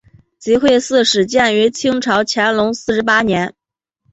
[0.39, 3.53] 集惠寺始建于清朝乾隆四十八年。